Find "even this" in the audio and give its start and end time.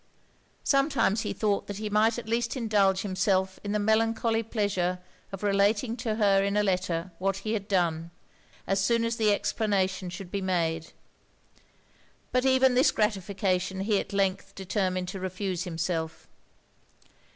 12.45-12.89